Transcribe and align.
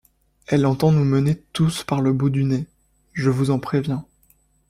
Elle 0.47 0.65
entend 0.65 0.91
nous 0.91 1.05
mener 1.05 1.35
tous 1.53 1.83
par 1.83 2.01
le 2.01 2.11
bout 2.11 2.31
du 2.31 2.43
nez, 2.43 2.65
je 3.13 3.29
vous 3.29 3.51
en 3.51 3.59
préviens. 3.59 4.03